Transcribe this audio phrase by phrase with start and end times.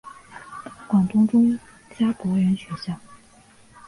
[0.87, 1.59] 广东中
[1.95, 2.99] 加柏仁学校。